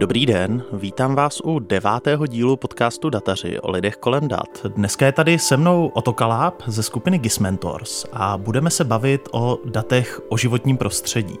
[0.00, 4.66] Dobrý den, vítám vás u devátého dílu podcastu Dataři o lidech kolem dat.
[4.76, 9.28] Dneska je tady se mnou Otto Kaláb ze skupiny GIS Mentors a budeme se bavit
[9.32, 11.38] o datech o životním prostředí.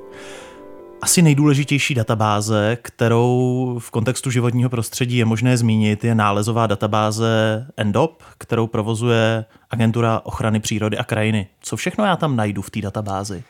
[1.02, 8.22] Asi nejdůležitější databáze, kterou v kontextu životního prostředí je možné zmínit, je nálezová databáze ENDOP,
[8.38, 11.48] kterou provozuje Agentura ochrany přírody a krajiny.
[11.60, 13.44] Co všechno já tam najdu v té databázi?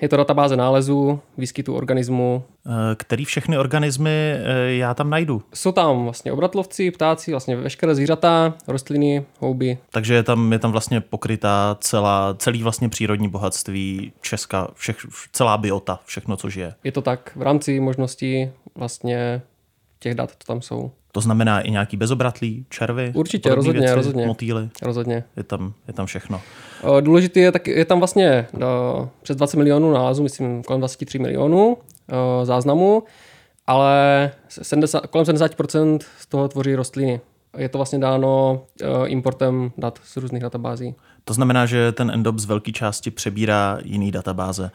[0.00, 2.44] Je to databáze nálezů, výskytu organismu.
[2.96, 5.42] Který všechny organismy eh, já tam najdu?
[5.54, 9.78] Jsou tam vlastně obratlovci, ptáci, vlastně veškeré zvířata, rostliny, houby.
[9.90, 14.96] Takže je tam, je tam vlastně pokrytá celá, celý vlastně přírodní bohatství Česka, všech,
[15.32, 16.74] celá biota, všechno, co žije.
[16.84, 19.42] Je to tak, v rámci možností vlastně
[19.98, 20.90] těch dat to tam jsou.
[21.14, 23.12] To znamená i nějaký bezobratlý, červy?
[23.14, 24.26] Určitě, rozhodně, věci, rozhodně.
[24.26, 24.68] Motýly?
[24.82, 25.24] Rozhodně.
[25.36, 26.40] Je tam, je tam všechno.
[27.00, 31.66] Důležité je, tak, je tam vlastně do, přes 20 milionů nálezů, myslím kolem 23 milionů
[31.66, 31.76] uh,
[32.44, 33.02] záznamů,
[33.66, 37.20] ale 70, kolem 70% z toho tvoří rostliny.
[37.56, 38.62] Je to vlastně dáno
[39.06, 40.94] importem dat z různých databází.
[41.24, 44.70] To znamená, že ten Endop z velké části přebírá jiný databáze?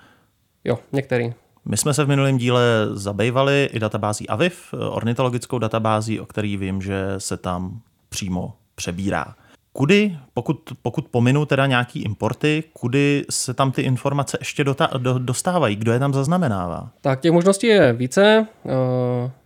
[0.64, 1.34] Jo, některý.
[1.66, 6.82] My jsme se v minulém díle zabývali i databází AVIF, ornitologickou databází, o který vím,
[6.82, 9.36] že se tam přímo přebírá.
[9.74, 15.20] Kudy, pokud, pokud pominu teda nějaký importy, kudy se tam ty informace ještě dota, do,
[15.20, 15.76] dostávají?
[15.76, 16.90] Kdo je tam zaznamenává?
[17.02, 18.46] Tak těch možností je více.
[18.64, 18.72] Uh,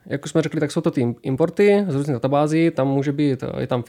[0.06, 2.72] jak už jsme řekli, tak jsou to ty importy z různých databází.
[2.72, 3.84] Tam může být, je tam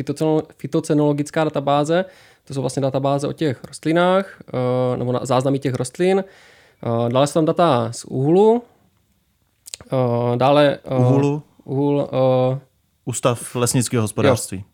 [0.56, 2.04] fitocenologická databáze,
[2.44, 4.40] to jsou vlastně databáze o těch rostlinách,
[4.92, 6.24] uh, nebo záznamy těch rostlin.
[6.86, 8.62] Uh, dále jsou tam data z úhlu.
[9.92, 10.78] Uh, dále...
[10.98, 11.42] Úhlu?
[11.64, 12.08] Úhul...
[12.52, 12.58] Uh,
[13.04, 14.58] Ústav lesnického hospodářství.
[14.58, 14.64] Jo.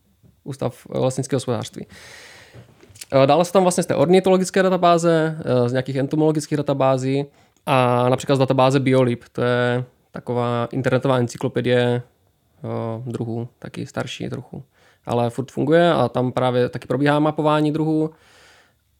[0.43, 1.87] Ústav lesnického hospodářství.
[3.25, 7.25] Dále jsou tam vlastně z té ornitologické databáze, z nějakých entomologických databází
[7.65, 9.23] a například z databáze Biolib.
[9.31, 12.01] To je taková internetová encyklopedie
[13.05, 14.63] druhů, taky starší trochu.
[15.05, 18.09] Ale furt funguje a tam právě taky probíhá mapování druhů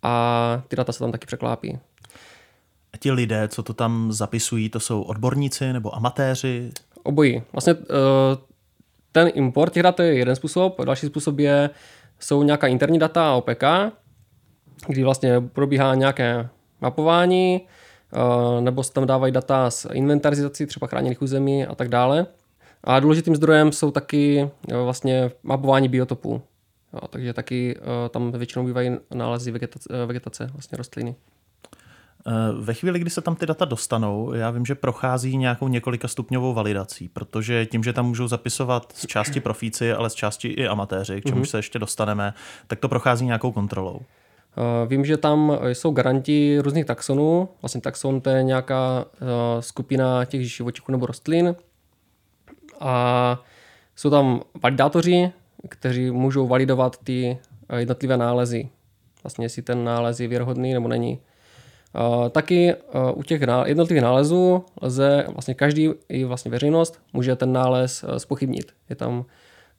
[0.03, 1.79] a ty data se tam taky překlápí.
[3.01, 6.72] Ti lidé, co to tam zapisují, to jsou odborníci nebo amatéři?
[7.03, 7.44] Obojí.
[7.51, 7.75] Vlastně
[9.12, 11.69] ten import těch dat je jeden způsob, další způsob je,
[12.19, 13.63] jsou nějaká interní data OPK,
[14.88, 16.50] kdy vlastně probíhá nějaké
[16.81, 17.61] mapování,
[18.13, 22.25] eh, nebo se tam dávají data z inventarizací třeba chráněných území a tak dále.
[22.84, 26.41] A důležitým zdrojem jsou taky eh, vlastně mapování biotopů.
[26.94, 31.16] Jo, takže taky eh, tam většinou bývají nálezy vegetace, vegetace vlastně rostliny.
[32.28, 36.08] Eh, ve chvíli, kdy se tam ty data dostanou, já vím, že prochází nějakou několika
[36.08, 40.68] stupňovou validací, protože tím, že tam můžou zapisovat z části profíci, ale z části i
[40.68, 41.50] amatéři, k čemu mm-hmm.
[41.50, 42.34] se ještě dostaneme,
[42.68, 44.00] tak to prochází nějakou kontrolou.
[44.02, 47.50] Eh, vím, že tam jsou garanti různých taxonů.
[47.62, 51.56] Vlastně taxon to je nějaká eh, skupina těch živočichů nebo rostlin.
[52.80, 53.44] A
[53.96, 55.32] jsou tam validátoři,
[55.70, 57.38] kteří můžou validovat ty
[57.78, 58.70] jednotlivé nálezy.
[59.24, 61.20] Vlastně jestli ten nález je věrohodný nebo není.
[61.96, 67.53] Uh, taky uh, u těch jednotlivých nálezů lze vlastně každý, i vlastně veřejnost, může ten
[67.53, 68.74] nález spochybnit.
[68.90, 69.25] Je tam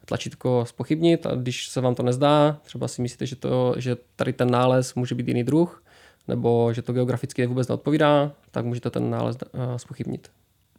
[0.05, 4.33] tlačítko spochybnit a když se vám to nezdá, třeba si myslíte, že, to, že tady
[4.33, 5.83] ten nález může být jiný druh,
[6.28, 9.37] nebo že to geograficky vůbec neodpovídá, tak můžete ten nález
[9.77, 10.29] spochybnit.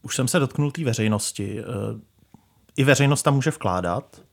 [0.02, 1.62] Už jsem se dotknul té veřejnosti.
[2.78, 4.22] I veřejnost tam může vkládat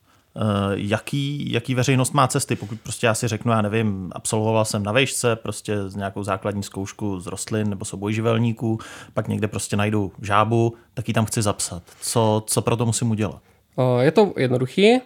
[0.73, 4.91] jaký, jaký veřejnost má cesty, pokud prostě já si řeknu, já nevím, absolvoval jsem na
[4.91, 8.79] vejšce prostě z nějakou základní zkoušku z rostlin nebo z obojživelníků,
[9.13, 11.83] pak někde prostě najdu žábu, tak ji tam chci zapsat.
[12.01, 13.39] Co, co pro to musím udělat?
[13.79, 14.95] Eh, je to jednoduchý.
[14.95, 15.01] Eh,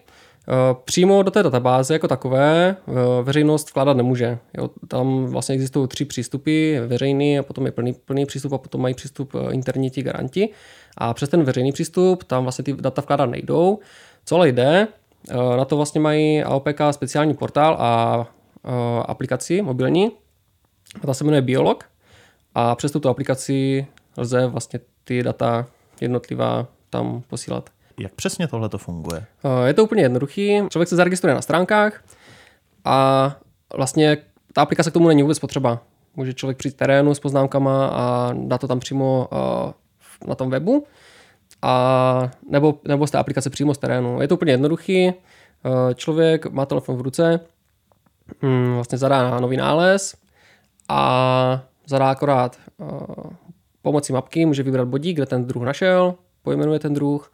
[0.85, 2.75] přímo do té databáze jako takové
[3.23, 4.37] veřejnost vkládat nemůže.
[4.57, 8.81] Jo, tam vlastně existují tři přístupy, veřejný, a potom je plný, plný přístup a potom
[8.81, 10.49] mají přístup interní ti garanti.
[10.97, 13.79] A přes ten veřejný přístup tam vlastně ty data vkládat nejdou.
[14.25, 18.25] Co ale jde, Eh, na to vlastně mají AOPK speciální portál a
[18.65, 20.11] eh, aplikaci mobilní.
[21.05, 21.83] Ta se jmenuje Biolog
[22.55, 23.87] a přes tuto aplikaci
[24.17, 25.65] lze vlastně ty data
[26.01, 27.69] jednotlivá tam posílat.
[27.99, 29.25] Jak přesně tohle to funguje?
[29.43, 30.61] Eh, je to úplně jednoduchý.
[30.69, 32.03] Člověk se zaregistruje na stránkách
[32.85, 33.35] a
[33.75, 34.17] vlastně
[34.53, 35.79] ta aplikace k tomu není vůbec potřeba.
[36.15, 39.27] Může člověk přijít terénu s poznámkama a dát to tam přímo
[40.27, 40.85] na tom webu
[41.65, 44.21] a nebo, nebo z té aplikace přímo z terénu.
[44.21, 45.07] Je to úplně jednoduchý.
[45.07, 45.13] Eh,
[45.93, 47.39] člověk má telefon v ruce,
[48.43, 50.15] hm, vlastně zadá nový nález
[50.89, 52.85] a zadá akorát eh,
[53.81, 57.31] pomocí mapky, může vybrat bodík, kde ten druh našel, pojmenuje ten druh,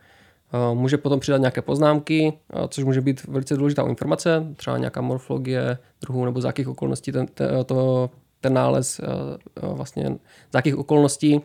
[0.53, 2.33] eh, může potom přidat nějaké poznámky,
[2.67, 7.27] což může být velice důležitá informace, třeba nějaká morfologie druhu nebo z jakých okolností ten,
[7.27, 8.09] ten, to,
[8.41, 9.01] ten nález
[9.61, 10.17] vlastně
[10.51, 11.41] z jakých okolností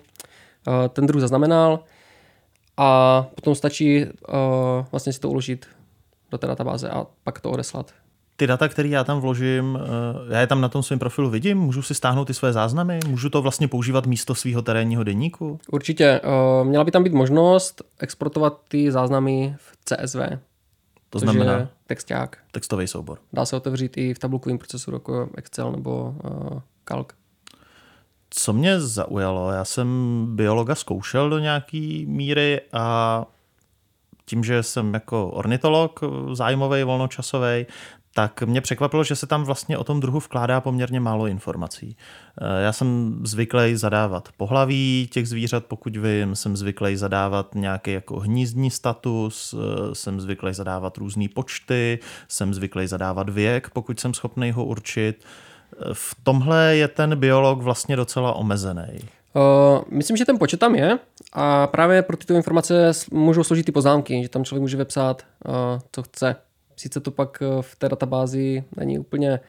[0.92, 1.80] ten druh zaznamenal
[2.76, 4.10] a potom stačí uh,
[4.92, 5.66] vlastně si to uložit
[6.30, 7.92] do té databáze a pak to odeslat.
[8.36, 9.78] Ty data, které já tam vložím,
[10.30, 13.30] já je tam na tom svém profilu vidím, můžu si stáhnout ty své záznamy, můžu
[13.30, 15.58] to vlastně používat místo svého terénního deníku?
[15.72, 16.20] Určitě.
[16.62, 20.18] Měla by tam být možnost exportovat ty záznamy v CSV.
[21.10, 21.68] To znamená?
[21.86, 22.38] texták.
[22.52, 23.18] Textový soubor.
[23.32, 27.08] Dá se otevřít i v tabulkovém procesoru jako Excel nebo uh, Calc.
[28.30, 33.24] Co mě zaujalo, já jsem biologa zkoušel do nějaký míry a
[34.24, 36.00] tím, že jsem jako ornitolog
[36.32, 37.66] zájmový, volnočasový,
[38.16, 41.96] tak mě překvapilo, že se tam vlastně o tom druhu vkládá poměrně málo informací.
[42.40, 48.20] Eh, já jsem zvyklý zadávat pohlaví těch zvířat, pokud vím, jsem zvyklý zadávat nějaký jako
[48.20, 54.52] hnízdní status, eh, jsem zvyklý zadávat různé počty, jsem zvyklý zadávat věk, pokud jsem schopný
[54.52, 55.24] ho určit.
[55.92, 58.98] V tomhle je ten biolog vlastně docela omezený.
[59.34, 60.98] Uh, myslím, že ten počet tam je
[61.32, 65.52] a právě pro tyto informace můžou složit ty poznámky, že tam člověk může vepsat, uh,
[65.92, 66.36] co chce.
[66.76, 69.40] Sice to pak eh, v té databázi není úplně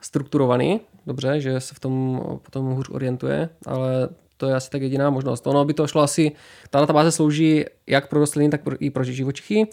[0.00, 5.10] strukturovaný, dobře, že se v tom potom hůř orientuje, ale to je asi tak jediná
[5.10, 5.46] možnost.
[5.46, 6.32] Ono by to šlo asi,
[6.70, 9.68] ta databáze slouží jak pro rostliny, tak i pro živočichy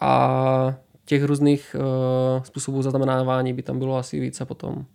[0.00, 0.74] a
[1.04, 4.86] těch různých uh, způsobů zaznamenávání by tam bylo asi více potom.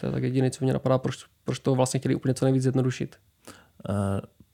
[0.00, 2.62] To je tak jediné, co mě napadá, proč, proč to vlastně chtěli úplně co nejvíc
[2.62, 3.16] zjednodušit.
[3.88, 3.94] Uh,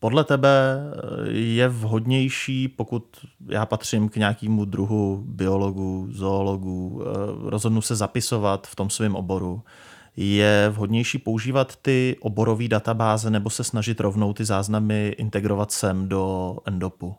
[0.03, 3.05] podle tebe eh, je vhodnější, pokud
[3.49, 9.63] já patřím k nějakému druhu biologů, zoologů, eh, rozhodnu se zapisovat v tom svém oboru,
[10.17, 16.57] je vhodnější používat ty oborové databáze nebo se snažit rovnou ty záznamy integrovat sem do
[16.65, 17.15] Endopu?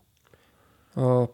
[0.97, 1.27] Eh,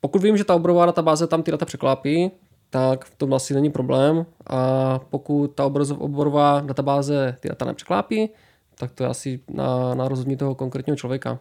[0.00, 2.30] pokud vím, že ta oborová databáze tam ty data překlápí,
[2.74, 4.26] tak v tom asi není problém.
[4.46, 5.64] A pokud ta
[5.98, 8.30] oborová databáze ty data nepřeklápí,
[8.78, 11.38] tak to je asi na, na rozhodnutí toho konkrétního člověka.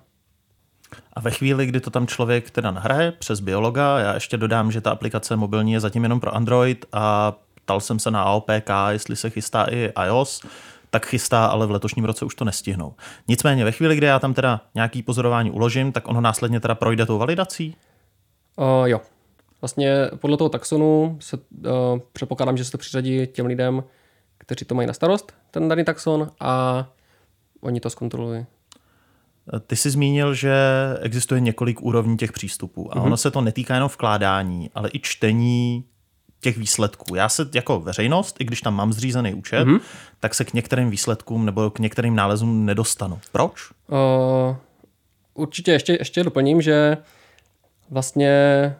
[1.13, 4.81] A ve chvíli, kdy to tam člověk teda nahraje přes biologa, já ještě dodám, že
[4.81, 9.15] ta aplikace mobilní je zatím jenom pro Android a ptal jsem se na AOPK, jestli
[9.15, 10.41] se chystá i iOS,
[10.89, 12.93] tak chystá, ale v letošním roce už to nestihnou.
[13.27, 17.05] Nicméně ve chvíli, kdy já tam teda nějaký pozorování uložím, tak ono následně teda projde
[17.05, 17.75] tou validací?
[18.57, 19.01] Uh, jo.
[19.63, 21.41] Vlastně podle toho taxonu se, uh,
[22.13, 23.83] předpokládám, že se to přiřadí těm lidem,
[24.37, 26.85] kteří to mají na starost, ten daný taxon a
[27.61, 28.45] oni to zkontrolují.
[29.67, 30.55] Ty jsi zmínil, že
[31.01, 33.05] existuje několik úrovní těch přístupů a mm-hmm.
[33.05, 35.83] ono se to netýká jenom vkládání, ale i čtení
[36.39, 37.15] těch výsledků.
[37.15, 39.79] Já se jako veřejnost, i když tam mám zřízený účet, mm-hmm.
[40.19, 43.19] tak se k některým výsledkům nebo k některým nálezům nedostanu.
[43.31, 43.71] Proč?
[43.87, 44.55] Uh,
[45.33, 46.97] určitě ještě, ještě doplním, že
[47.93, 48.31] vlastně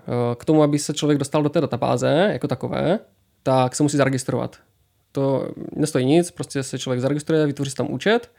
[0.08, 3.00] uh, k tomu, aby se člověk dostal do té databáze jako takové,
[3.44, 4.56] tak se musí zaregistrovat.
[5.12, 8.32] To nestojí nic, prostě se člověk zaregistruje, vytvoří si tam účet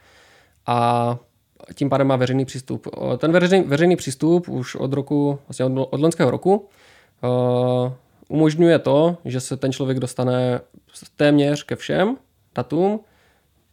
[0.65, 1.17] a
[1.73, 2.87] tím pádem má veřejný přístup.
[3.17, 6.55] Ten veřejný, veřejný přístup už od roku, vlastně od, od loňského roku
[7.23, 7.91] uh,
[8.29, 10.59] umožňuje to, že se ten člověk dostane
[11.15, 12.17] téměř ke všem
[12.55, 12.99] datům,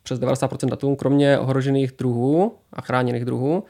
[0.02, 3.64] přes 90% datům, kromě ohrožených druhů a chráněných druhů.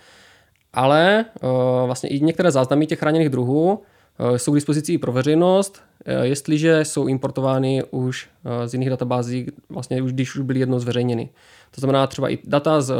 [0.72, 1.50] Ale uh,
[1.86, 5.82] vlastně i některé záznamy těch chráněných druhů uh, jsou k dispozici i pro veřejnost,
[6.19, 8.28] uh, jestliže jsou importovány už
[8.66, 11.28] z jiných databází, vlastně už když už byly jednou zveřejněny.
[11.70, 12.94] To znamená třeba i data z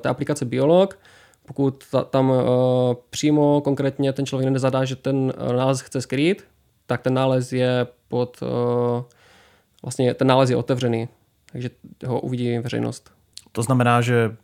[0.00, 0.98] té aplikace Biolog,
[1.46, 2.32] pokud ta, tam
[3.10, 6.44] přímo konkrétně ten člověk nezadá, že ten nález chce skrýt,
[6.86, 8.40] tak ten nález je pod,
[9.82, 11.08] vlastně ten nález je otevřený,
[11.52, 11.70] takže
[12.06, 13.10] ho uvidí veřejnost.
[13.52, 14.36] To znamená, že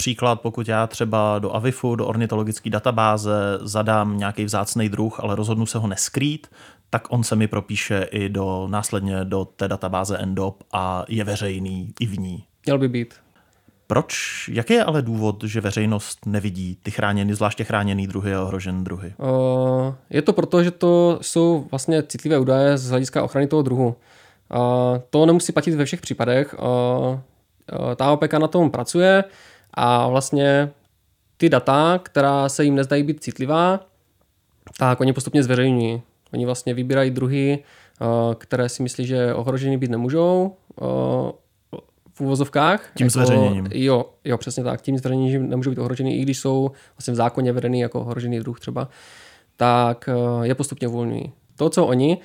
[0.00, 5.66] Příklad, pokud já třeba do Avifu, do ornitologické databáze zadám nějaký vzácný druh, ale rozhodnu
[5.66, 6.46] se ho neskrýt,
[6.90, 11.92] tak on se mi propíše i do následně do té databáze Endop a je veřejný
[12.00, 12.44] i v ní.
[12.66, 13.14] Měl by být.
[13.86, 14.14] Proč?
[14.52, 19.14] Jaký je ale důvod, že veřejnost nevidí ty chráněny, zvláště chráněný druhy a ohrožené druhy?
[19.18, 23.86] Uh, je to proto, že to jsou vlastně citlivé údaje z hlediska ochrany toho druhu.
[23.86, 26.54] Uh, to nemusí platit ve všech případech.
[26.58, 27.18] Uh,
[27.96, 29.24] ta OPK na tom pracuje
[29.74, 30.70] a vlastně
[31.36, 33.80] ty data, která se jim nezdají být citlivá,
[34.78, 36.02] tak oni postupně zveřejňují.
[36.32, 37.64] Oni vlastně vybírají druhy,
[38.38, 40.52] které si myslí, že ohrožený být nemůžou,
[42.14, 42.90] v úvozovkách.
[42.94, 43.68] Tím jako, zveřejněním.
[43.74, 44.82] Jo, jo, přesně tak.
[44.82, 48.60] Tím zveřejněním nemůžou být ohrožený, i když jsou vlastně v zákoně vedený jako ohrožený druh
[48.60, 48.88] třeba,
[49.56, 51.32] tak eh, je postupně uvolňují.
[51.56, 52.18] To, co oni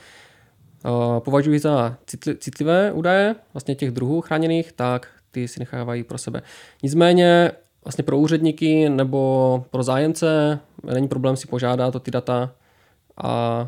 [1.19, 1.97] považují za
[2.39, 6.41] citlivé údaje, vlastně těch druhů chráněných, tak ty si nechávají pro sebe.
[6.83, 7.51] Nicméně
[7.83, 10.59] vlastně pro úředníky nebo pro zájemce
[10.93, 12.51] není problém si požádat o ty data
[13.17, 13.67] a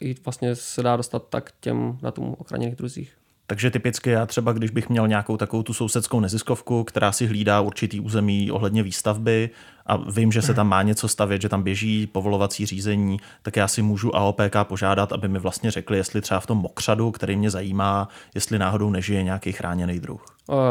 [0.00, 3.21] i vlastně se dá dostat tak těm datům o chráněných druzích.
[3.52, 7.60] Takže typicky já třeba, když bych měl nějakou takovou tu sousedskou neziskovku, která si hlídá
[7.60, 9.50] určitý území ohledně výstavby
[9.86, 13.68] a vím, že se tam má něco stavět, že tam běží povolovací řízení, tak já
[13.68, 17.50] si můžu AOPK požádat, aby mi vlastně řekli, jestli třeba v tom mokřadu, který mě
[17.50, 20.24] zajímá, jestli náhodou nežije nějaký chráněný druh.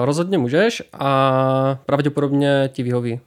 [0.04, 3.20] Rozhodně můžeš a pravděpodobně ti vyhoví.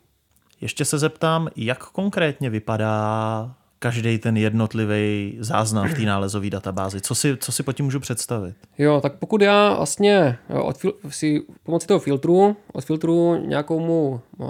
[0.61, 3.54] Ještě se zeptám, jak konkrétně vypadá
[3.85, 7.00] každý ten jednotlivý záznam v té nálezové databázi.
[7.00, 8.55] Co si, co si pod tím můžu představit?
[8.79, 14.49] Jo, tak pokud já vlastně odfil, si pomocí toho filtru odfiltru nějakou mu, uh,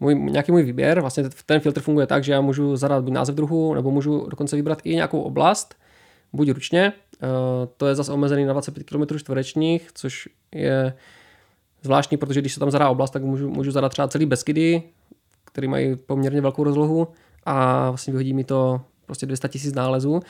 [0.00, 3.34] můj, nějaký můj výběr, vlastně ten filtr funguje tak, že já můžu zadat buď název
[3.34, 5.74] druhu, nebo můžu dokonce vybrat i nějakou oblast,
[6.32, 6.92] buď ručně,
[7.22, 7.28] uh,
[7.76, 10.94] to je zase omezený na 25 km čtverečních, což je
[11.82, 14.82] zvláštní, protože když se tam zadá oblast, tak můžu, můžu zadat třeba celý Beskydy,
[15.44, 17.08] který mají poměrně velkou rozlohu
[17.46, 20.20] a vlastně vyhodí mi to prostě 200 tisíc nálezů.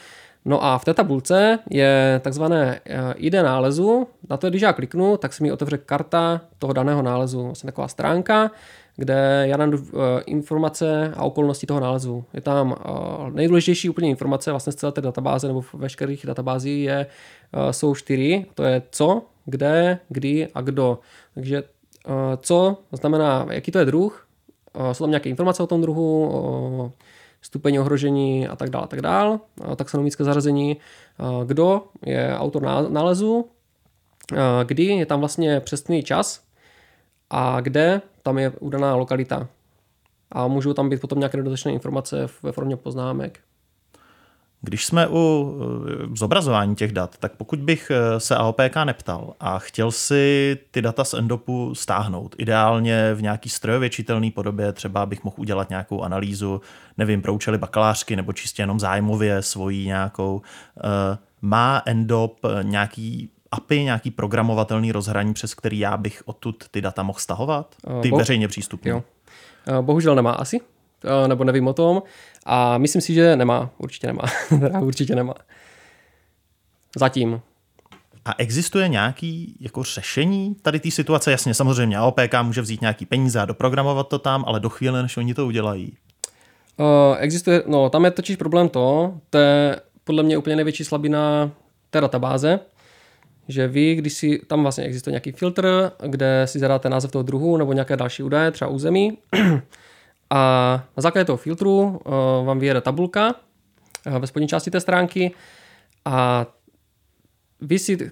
[0.45, 4.07] No a v té tabulce je takzvané eh, ID nálezu.
[4.31, 7.45] Na to, když já kliknu, tak se mi otevře karta toho daného nálezu.
[7.45, 8.51] Vlastně taková stránka,
[8.97, 12.25] kde já dám eh, informace a okolnosti toho nálezu.
[12.35, 17.07] Je tam eh, nejdůležitější úplně informace vlastně z celé té databáze nebo veškerých databází je,
[17.71, 18.47] jsou čtyři.
[18.55, 20.99] To je co, kde, kdy a kdo.
[21.35, 21.63] Takže
[22.37, 24.27] co znamená, jaký to je druh,
[24.93, 26.93] jsou tam nějaké informace o tom druhu, o
[27.43, 29.39] stupeň ohrožení a tak dále, tak dále,
[29.77, 30.77] taxonomické zařazení,
[31.47, 33.47] kdo je autor nálezu,
[34.65, 36.43] kdy je tam vlastně přesný čas
[37.31, 39.49] a kde tam je udaná lokalita.
[40.33, 43.41] A můžou tam být potom nějaké dodatečné informace ve formě poznámek.
[44.65, 49.59] Když jsme u eh, zobrazování těch dat, tak pokud bych eh, se AOPK neptal a
[49.59, 55.25] chtěl si ty data z Endopu stáhnout, ideálně v nějaký strojově čitelný podobě, třeba bych
[55.25, 56.61] mohl udělat nějakou analýzu,
[56.99, 60.43] nevím, pro účely bakalářky nebo čistě jenom zájmově svojí nějakou,
[60.79, 67.03] eh, má Endop nějaký API, nějaký programovatelný rozhraní, přes který já bych odtud ty data
[67.03, 67.75] mohl stahovat?
[68.03, 69.03] Ty Bo- veřejně přístupné.
[69.81, 70.61] Bohužel nemá asi,
[71.27, 72.03] nebo nevím o tom.
[72.47, 74.23] A myslím si, že nemá, určitě nemá.
[74.81, 75.35] určitě nemá.
[76.97, 77.41] Zatím.
[78.25, 81.31] A existuje nějaký jako řešení tady té situace?
[81.31, 85.17] Jasně, samozřejmě AOPK může vzít nějaký peníze a doprogramovat to tam, ale do chvíle, než
[85.17, 85.97] oni to udělají.
[86.77, 91.51] Uh, existuje, no tam je totiž problém to, to je podle mě úplně největší slabina
[91.91, 92.61] té databáze,
[93.49, 97.57] že vy, když si, tam vlastně existuje nějaký filtr, kde si zadáte název toho druhu
[97.57, 99.19] nebo nějaké další údaje, třeba území,
[100.33, 103.35] a na základě toho filtru uh, vám vyjede tabulka
[104.07, 105.33] uh, ve spodní části té stránky
[106.05, 106.47] a
[107.61, 108.11] vy si,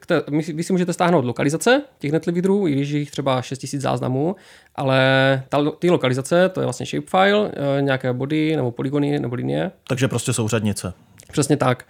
[0.54, 4.36] vy si můžete stáhnout lokalizace těch netlivých druhů, i když jich třeba 6000 záznamů,
[4.74, 7.50] ale ta, ty lokalizace, to je vlastně shapefile, uh,
[7.80, 9.70] nějaké body nebo polygony nebo linie.
[9.88, 10.92] Takže prostě souřadnice.
[11.32, 11.86] Přesně tak.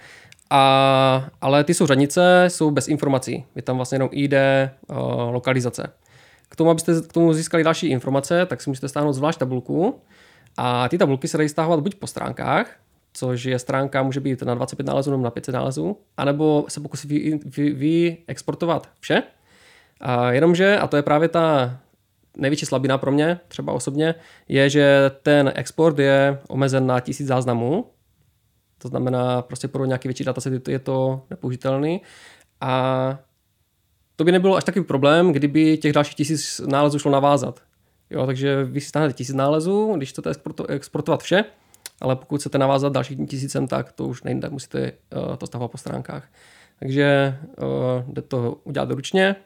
[0.51, 3.45] A, ale ty souřadnice jsou bez informací.
[3.55, 4.97] Je tam vlastně jenom ID uh,
[5.33, 5.93] lokalizace.
[6.49, 10.01] K tomu, abyste k tomu získali další informace, tak si můžete stáhnout zvlášť tabulku,
[10.57, 12.77] a ty tabulky se dají stahovat buď po stránkách,
[13.13, 17.11] což je stránka, může být na 25 nálezů nebo na 500 nálezů, anebo se pokusit
[17.11, 19.23] vy, vy, vy exportovat vše.
[20.01, 21.77] A jenomže, a to je právě ta
[22.37, 24.15] největší slabina pro mě, třeba osobně,
[24.49, 27.87] je, že ten export je omezen na tisíc záznamů,
[28.79, 32.01] to znamená, prostě pro nějaký větší dataset je to nepoužitelný.
[32.61, 33.19] A
[34.17, 37.61] to by nebylo až takový problém, kdyby těch dalších tisíc nálezů šlo navázat.
[38.11, 40.33] Jo, takže vy si stáhnete tisíc nálezů, když chcete
[40.69, 41.45] exportovat vše,
[42.01, 45.79] ale pokud chcete navázat dalším tisícem, tak to už nejde, musíte uh, to stavovat po
[45.79, 46.29] stránkách.
[46.79, 49.37] Takže uh, jde to udělat ručně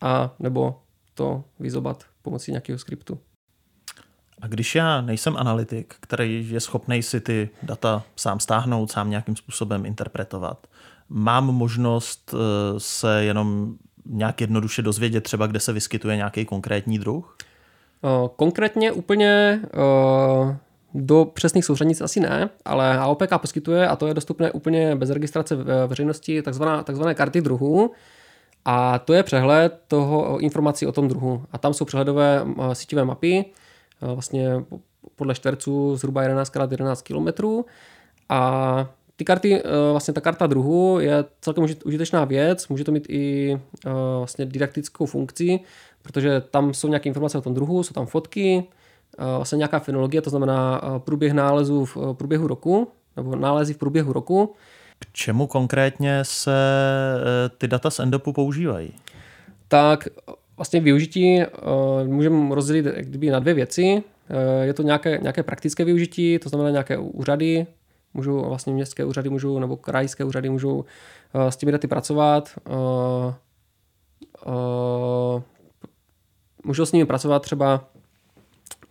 [0.00, 0.80] a nebo
[1.14, 3.18] to vyzobat pomocí nějakého skriptu.
[4.40, 9.36] A když já nejsem analytik, který je schopný si ty data sám stáhnout, sám nějakým
[9.36, 10.66] způsobem interpretovat,
[11.08, 13.74] mám možnost eh, se jenom
[14.06, 17.36] nějak jednoduše dozvědět třeba, kde se vyskytuje nějaký konkrétní druh?
[18.04, 20.56] Eh, konkrétně úplně eh,
[20.94, 25.56] do přesných souřadnic asi ne, ale AOPK poskytuje, a to je dostupné úplně bez registrace
[25.86, 27.90] veřejnosti, takzvaná, takzvané karty druhu.
[28.64, 31.44] A to je přehled toho informací o tom druhu.
[31.52, 33.44] A tam jsou přehledové eh, síťové mapy,
[34.00, 34.64] vlastně
[35.16, 37.46] podle čtverců zhruba 11 x 11 km.
[38.28, 39.62] A ty karty,
[39.92, 43.58] vlastně ta karta druhu je celkem užitečná věc, může to mít i
[44.18, 45.60] vlastně didaktickou funkci,
[46.08, 48.64] protože tam jsou nějaké informace o tom druhu, jsou tam fotky,
[49.18, 53.74] eh, vlastně nějaká fenologie, to znamená eh, průběh nálezů v eh, průběhu roku, nebo nálezy
[53.74, 54.54] v průběhu roku.
[54.98, 56.56] K čemu konkrétně se
[57.58, 58.92] ty data z Endopu používají?
[59.68, 60.08] Tak
[60.56, 61.42] vlastně využití
[62.06, 64.02] můžeme rozdělit kdyby na dvě věci.
[64.62, 67.66] Je to nějaké, nějaké praktické využití, to znamená nějaké úřady,
[68.14, 70.84] můžou vlastně městské úřady můžou, nebo krajské úřady můžou
[71.34, 72.48] s těmi daty pracovat.
[76.64, 77.84] Můžou s nimi pracovat třeba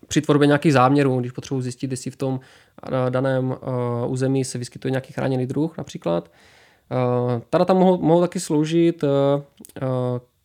[0.07, 2.39] při tvorbě nějakých záměrů, když potřebuji zjistit, jestli v tom
[3.09, 3.55] daném
[4.07, 6.31] území se vyskytuje nějaký chráněný druh například.
[7.49, 9.03] Ta data mohou, mohou taky sloužit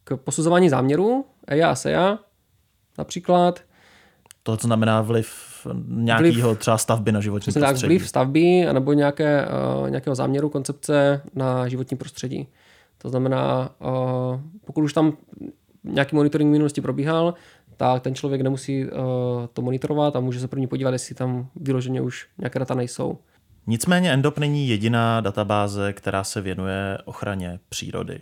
[0.04, 2.18] k posuzování záměru EIA a SEA
[2.98, 3.60] například.
[4.42, 5.28] To znamená vliv
[5.86, 7.80] nějakého třeba stavby na životní prostředí.
[7.80, 9.48] Tak, vliv stavby nebo nějaké,
[9.88, 12.48] nějakého záměru koncepce na životní prostředí.
[12.98, 13.70] To znamená,
[14.64, 15.16] pokud už tam
[15.84, 17.34] nějaký monitoring v minulosti probíhal,
[17.76, 18.90] tak ten člověk nemusí uh,
[19.52, 23.18] to monitorovat a může se první podívat, jestli tam vyloženě už nějaké data nejsou.
[23.66, 28.20] Nicméně Endop není jediná databáze, která se věnuje ochraně přírody.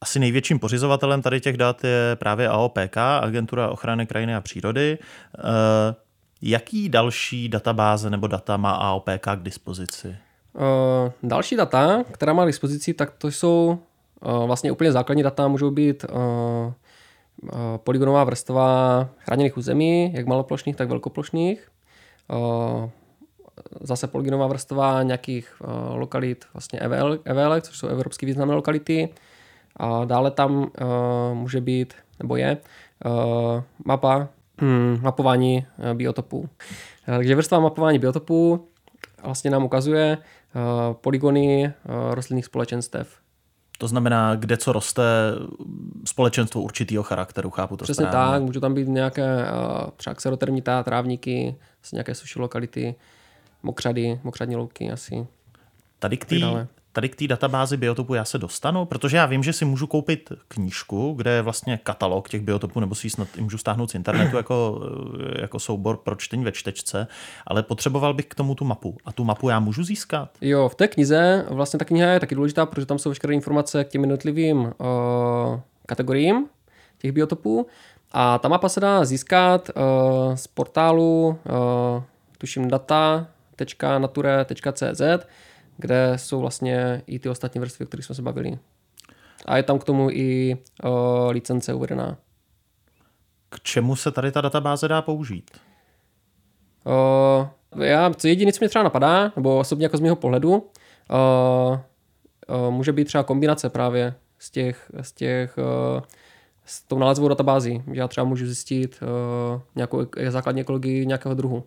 [0.00, 4.98] Asi největším pořizovatelem tady těch dat je právě AOPK, Agentura ochrany krajiny a přírody.
[6.42, 10.16] Jaký další databáze nebo data má AOPK k dispozici?
[11.22, 13.78] Další data, která má k dispozici, tak to jsou
[14.46, 16.72] vlastně úplně základní data, můžou být uh, uh,
[17.76, 21.68] polygonová vrstva chráněných území, jak maloplošných, tak velkoplošných.
[23.80, 25.62] Zase polygonová vrstva nějakých
[25.94, 29.08] lokalit, vlastně EVL, EVL, což jsou evropsky významné lokality.
[29.76, 30.70] A dále tam
[31.34, 32.56] může být, nebo je,
[33.84, 36.48] mapa hmm, mapování biotopů.
[37.06, 38.68] Takže vrstva mapování biotopů
[39.22, 40.18] vlastně nám ukazuje
[40.92, 41.72] polygony
[42.10, 43.20] rostlinných společenstev.
[43.80, 45.02] To znamená, kde co roste
[46.04, 48.32] společenstvo určitého charakteru, chápu to Přesně správně.
[48.32, 51.56] tak, můžou tam být nějaké uh, třeba xerotermita, trávníky,
[51.92, 52.94] nějaké suší lokality,
[53.62, 55.26] mokřady, mokřadní louky asi.
[55.98, 56.38] Tady k té
[56.92, 60.32] tady k té databázi biotopů já se dostanu, protože já vím, že si můžu koupit
[60.48, 64.36] knížku, kde je vlastně katalog těch biotopů, nebo si ji snad můžu stáhnout z internetu
[64.36, 64.80] jako,
[65.40, 67.06] jako soubor pro čtení ve čtečce,
[67.46, 68.96] ale potřeboval bych k tomu tu mapu.
[69.04, 70.30] A tu mapu já můžu získat?
[70.40, 73.84] Jo, v té knize vlastně ta kniha je taky důležitá, protože tam jsou veškeré informace
[73.84, 74.72] k těm jednotlivým uh,
[75.86, 76.46] kategoriím
[76.98, 77.66] těch biotopů.
[78.12, 79.74] A ta mapa se dá získat uh,
[80.34, 81.36] z portálu, uh,
[82.38, 85.02] tuším data.nature.cz,
[85.80, 88.58] kde jsou vlastně i ty ostatní vrstvy, o kterých jsme se bavili.
[89.46, 92.16] A je tam k tomu i uh, licence uvedená.
[93.48, 95.50] K čemu se tady ta databáze dá použít?
[96.84, 100.58] Uh, já, co jediné, co mě třeba napadá, nebo osobně jako z mého pohledu, uh,
[102.48, 106.02] uh, může být třeba kombinace právě z těch, z těch uh,
[106.64, 111.64] s tou nálezovou databází, že já třeba můžu zjistit uh, nějakou základní ekologii nějakého druhu.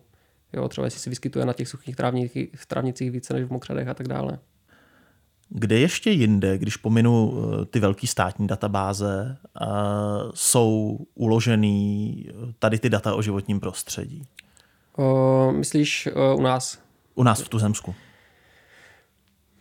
[0.56, 3.94] Jo, třeba jestli se vyskytuje na těch suchých trávnicích, trávnicích více než v mokřadech a
[3.94, 4.38] tak dále.
[5.48, 9.66] Kde ještě jinde, když pominu eh, ty velké státní databáze, eh,
[10.34, 14.22] jsou uložený eh, tady ty data o životním prostředí?
[14.96, 16.78] Uh, myslíš uh, u nás?
[17.14, 17.94] U nás v Tuzemsku.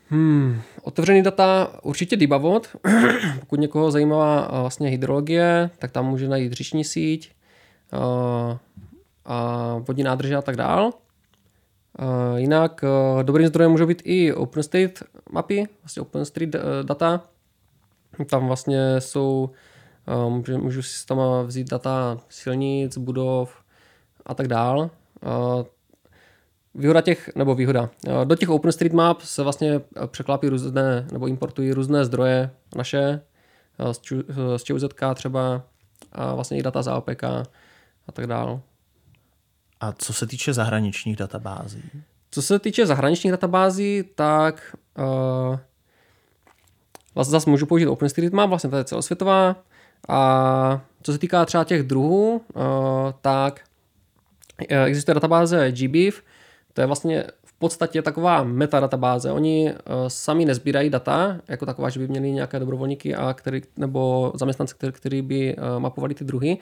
[0.10, 2.76] Hmm, otevřený data určitě Dibavod.
[3.40, 7.32] Pokud někoho zajímá vlastně hydrologie, tak tam může najít říční síť.
[9.26, 10.92] A vodní nádrže a tak dál.
[12.36, 14.94] Jinak e, dobrým zdrojem můžou být i OpenState
[15.32, 17.22] mapy, vlastně OpenStreet data.
[18.30, 19.50] Tam vlastně jsou,
[20.48, 23.64] e, můžu, si tam vzít data silnic, budov
[24.26, 24.90] a tak dál.
[26.76, 27.90] Výhoda těch, nebo výhoda,
[28.24, 33.22] do těch OpenStreetMap se vlastně překlápí různé, nebo importují různé zdroje naše,
[34.58, 35.64] z ČUZK třeba,
[36.12, 38.62] a vlastně i data z AOPK a tak dál.
[39.84, 41.84] A co se týče zahraničních databází?
[42.32, 45.58] Co se týče zahraničních databází, tak uh,
[47.16, 49.56] vlastně zase můžu použít OpenStreetMap, vlastně to je celosvětová.
[50.10, 52.64] A co se týká třeba těch druhů, uh,
[53.22, 53.62] tak
[54.72, 56.24] uh, existuje databáze GBIF,
[56.74, 59.32] to je vlastně v podstatě taková metadatabáze.
[59.32, 64.32] Oni uh, sami nezbírají data, jako taková, že by měli nějaké dobrovolníky a který, nebo
[64.36, 66.58] zaměstnance, který, který by uh, mapovali ty druhy,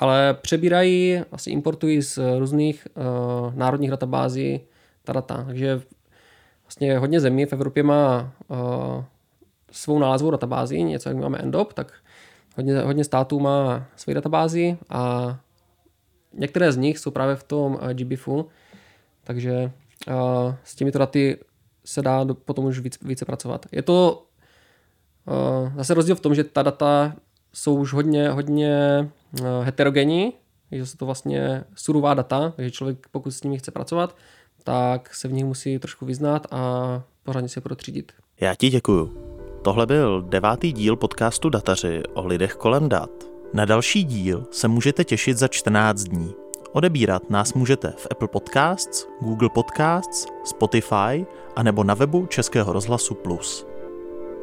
[0.00, 4.60] ale přebírají, asi importují z různých uh, národních databází
[5.04, 5.44] ta data.
[5.46, 5.82] Takže
[6.64, 9.04] vlastně hodně zemí v Evropě má uh,
[9.70, 11.92] svou názvou databázi, něco jak máme Endop, tak
[12.56, 15.36] hodně, hodně států má svoji databázi a
[16.32, 18.48] některé z nich jsou právě v tom uh, GBFu,
[19.24, 19.72] takže
[20.08, 21.38] uh, s těmito daty
[21.84, 23.66] se dá do, potom už víc, více pracovat.
[23.72, 24.26] Je to
[25.26, 27.14] uh, zase rozdíl v tom, že ta data
[27.52, 29.08] jsou už hodně, hodně
[29.62, 30.32] heterogenní,
[30.72, 34.16] že jsou to vlastně surová data, takže člověk, pokud s nimi chce pracovat,
[34.64, 38.12] tak se v nich musí trošku vyznat a pořádně se protřídit.
[38.40, 39.16] Já ti děkuju.
[39.62, 43.10] Tohle byl devátý díl podcastu Dataři o lidech kolem dat.
[43.54, 46.34] Na další díl se můžete těšit za 14 dní.
[46.72, 53.14] Odebírat nás můžete v Apple Podcasts, Google Podcasts, Spotify a nebo na webu Českého rozhlasu
[53.14, 53.66] Plus.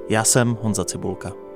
[0.10, 1.47] Já jsem Honza Cibulka.